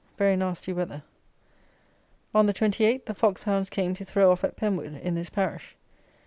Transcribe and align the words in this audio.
Very 0.17 0.35
nasty 0.35 0.73
weather. 0.73 1.03
On 2.33 2.47
the 2.47 2.55
28th 2.55 3.05
the 3.05 3.13
fox 3.13 3.43
hounds 3.43 3.69
came 3.69 3.93
to 3.93 4.03
throw 4.03 4.31
off 4.31 4.43
at 4.43 4.57
Penwood, 4.57 4.99
in 4.99 5.13
this 5.13 5.29
parish. 5.29 5.75